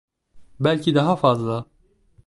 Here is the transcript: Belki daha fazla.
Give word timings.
Belki 0.59 0.95
daha 0.95 1.15
fazla. 1.15 1.65